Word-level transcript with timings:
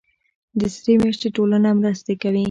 د 0.59 0.61
سرې 0.75 0.93
میاشتې 1.03 1.29
ټولنه 1.35 1.69
مرستې 1.79 2.13
کوي 2.21 2.39